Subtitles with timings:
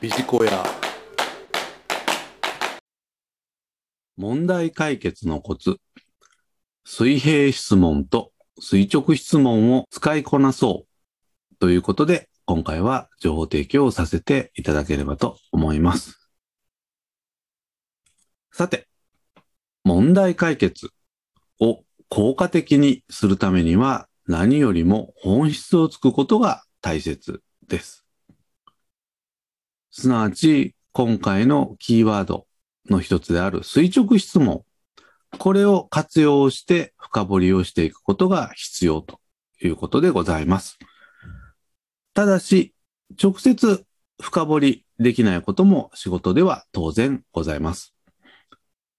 [0.00, 0.64] ビジコヤ
[4.16, 5.76] 問題解決のコツ。
[6.84, 11.56] 水平質問と垂直質問を使いこなそう。
[11.60, 16.28] ということで、今回は情報提供をさせていただければと思います。
[18.52, 18.88] さて、
[19.84, 20.90] 問題解決
[21.60, 28.03] を効果的にするためには何よりも本質をつくことが大切です。
[29.96, 32.48] すなわち、今回のキーワード
[32.90, 34.64] の一つである垂直質問。
[35.38, 39.20] これを活用して深掘りをしていくことが必要と
[39.62, 40.80] いうことでございます。
[42.12, 42.74] ただし、
[43.22, 43.84] 直接
[44.20, 47.94] 深掘りできないことも仕事では当然ございます。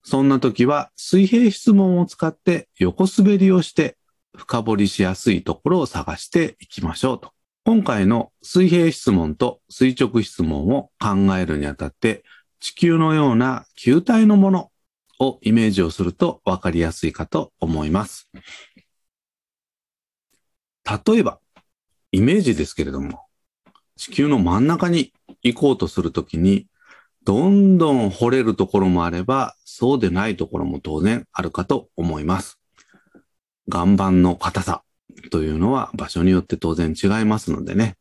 [0.02, 3.98] そんな時は水平質問を使って横滑りをして
[4.34, 7.35] 深掘りしやすいところを探していきましょうと。
[7.68, 12.24] 今回の水平質問と垂直質問を考えるにあたって
[12.60, 14.72] 地球のような球体のもの
[15.18, 18.30] をイメージをすると分かりやすいかと思います。
[20.86, 21.40] 例えば、
[22.12, 23.24] イメージですけれども、
[23.96, 25.12] 地球の真ん中に
[25.42, 26.68] 行こうとするときに、
[27.24, 32.60] どんどん掘れるところもあれば、そうでないところも当然あるかと思います。
[33.68, 34.85] 岩盤の硬さ
[35.30, 37.98] というのは場所によって当然違いますのでね。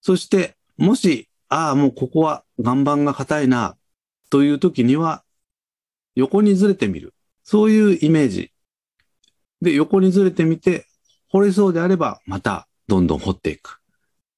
[0.00, 3.76] そして、もし、ああ、もうここは岩盤が硬いな、
[4.30, 5.24] という時には、
[6.14, 7.14] 横にずれてみる。
[7.44, 8.52] そういうイメージ。
[9.60, 10.86] で、横にずれてみて、
[11.28, 13.80] 掘れそうであれば、またどんどん掘っていく。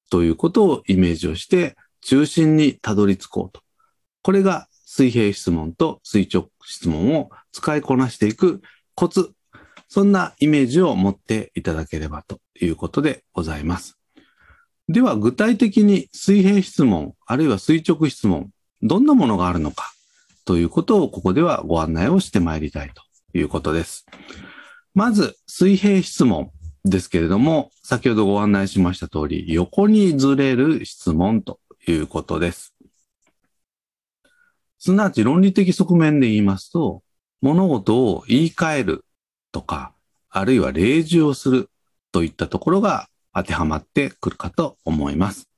[0.09, 3.61] ということをイメージをして、中心にたどり着こうと。
[4.21, 8.61] これが水平質問と垂直質問を使いこなしていく
[8.95, 9.33] コツ。
[9.89, 13.97] そんなイメージを持っていただければということでございます。
[14.87, 18.51] では具体的に水平質問、あるいは垂直質問、
[18.83, 19.91] どんなものがあるのか
[20.45, 24.05] ということをここではご案内をしてまいりたいということです。
[24.93, 26.51] まず水平質問
[26.85, 32.75] ですけれども、先ほどご案内しました通り、横にずれる質問ということです。
[34.77, 37.01] すなわち論理的側面で言いますと、
[37.41, 39.05] 物事を言い換える
[39.51, 39.93] とか、
[40.29, 41.69] あるいは例示をする
[42.11, 45.49] といったところが当てはまってくるかと思います。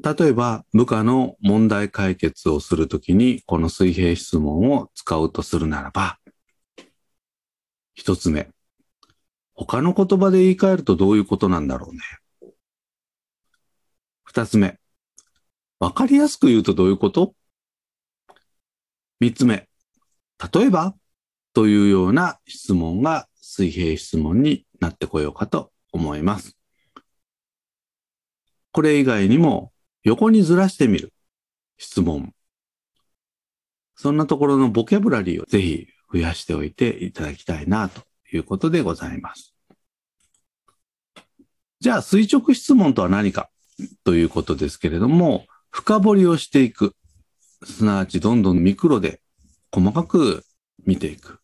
[0.00, 6.18] 例えば、部下の問題解決をするときに、この水平質問を使うとするならば、
[7.94, 8.48] 一つ目。
[9.54, 12.00] 他の言葉で言い換えるとどういうことなんだろうね。
[14.22, 14.78] 二つ目。
[15.80, 17.34] わかりやすく言うとどういうこと？
[19.18, 19.67] 三つ目。
[20.52, 20.94] 例えば
[21.52, 26.56] というような質問が水平質問になってこようかと思います。
[28.70, 29.72] これ以外にも
[30.04, 31.12] 横にずらしてみる
[31.78, 32.32] 質問。
[33.96, 39.54] そんなところのボキャブラリーをぜひ増やしておいていただきたいなということでございます。
[41.80, 43.50] じゃあ垂直質問とは何か
[44.04, 46.94] ということですけれども、深掘りをしていく。
[47.64, 49.20] すなわちどんどんミクロで
[49.72, 50.44] 細かく
[50.86, 51.38] 見ていく。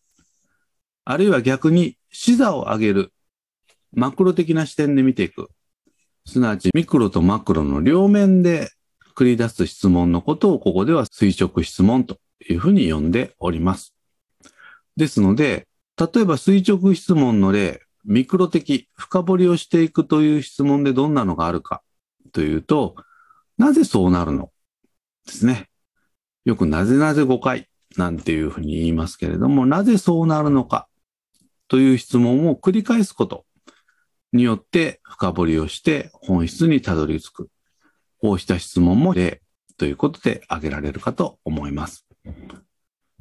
[1.04, 3.12] あるいは逆に視座を上げる。
[3.92, 5.48] マクロ的な視点で見ていく。
[6.26, 8.70] すなわちミクロとマクロの両面で
[9.14, 12.18] 繰り出す質問のことをここでは垂直質問と
[12.48, 13.94] いうふうに呼んでおります。
[14.96, 21.82] ですので、例えば垂直質問の例、ミクロ的深掘りをしていくという質問でどんなのがあるか
[22.32, 22.96] というと、
[23.58, 24.50] なぜそうなるの？
[25.26, 25.68] ですね。
[26.44, 30.88] よくなぜなぜ誤解なんていうふうに言いますけれども、なぜそうなるのか
[31.68, 33.44] という質問を繰り返すこと
[34.32, 37.50] によって深掘りをして本質にたどり着く。
[38.20, 39.42] こうした質問も例
[39.76, 42.06] ということで挙げられるかと思います。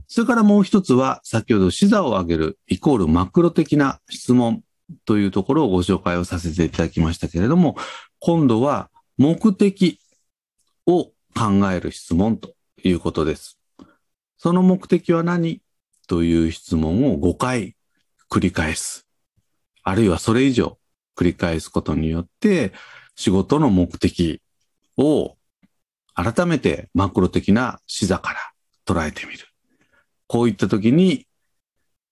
[0.07, 4.63] それからもう一つは、先ほど視座を上げるイコールマクロ的な質問
[5.05, 7.76] というところをご紹介をさせていただきましたけれども、
[8.19, 9.99] 今度は目的
[10.85, 12.53] を考える質問と
[12.84, 13.59] いうことです。
[14.43, 15.61] その目的は何？
[16.05, 17.78] という質問を5回
[18.29, 19.07] 繰り返す。
[19.84, 20.78] あるいはそれ以上
[21.16, 22.73] 繰り返すことによって
[23.16, 24.41] 仕事の目的
[24.97, 25.37] を
[26.13, 28.40] 改めてマクロ的な視座から
[28.85, 29.47] 捉えてみる。
[30.28, 31.25] こういった時に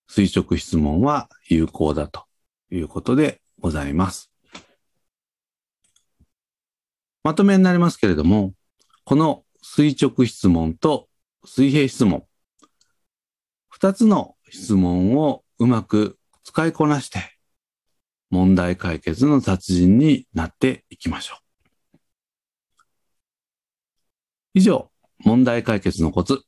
[0.08, 2.24] 垂直質問は有効だと
[2.72, 4.32] いうことでございます。
[7.26, 8.54] まとめになりますけれども、
[9.04, 11.10] この垂直質問と
[11.46, 12.26] 水平質問。
[13.70, 17.38] 二つの質問をうまく使いこなして、
[18.30, 21.98] 問題解決の達人になっていきましょう。
[24.54, 26.44] 以上、問題解決のコツ、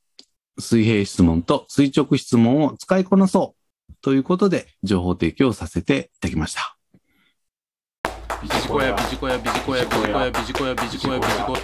[0.59, 3.55] 水平質問と垂直質問を使いこなそ
[3.89, 6.77] うということで情報提供させていただきました。
[8.41, 11.59] ビジコヤビジコヤビジコヤビジコヤビジコヤビジコヤビジコヤ